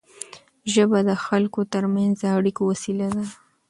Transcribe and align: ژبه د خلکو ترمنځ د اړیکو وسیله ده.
ژبه 0.73 0.99
د 1.09 1.11
خلکو 1.25 1.59
ترمنځ 1.73 2.13
د 2.19 2.23
اړیکو 2.37 2.61
وسیله 2.71 3.07
ده. 3.15 3.25